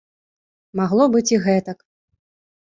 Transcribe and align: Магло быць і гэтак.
Магло 0.79 1.05
быць 1.17 1.25
і 1.35 1.41
гэтак. 1.45 1.77